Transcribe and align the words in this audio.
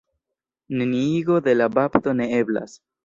Neniigo 0.79 1.35
de 1.49 1.55
la 1.59 1.67
bapto 1.77 2.15
ne 2.21 2.29
eblas. 2.39 2.75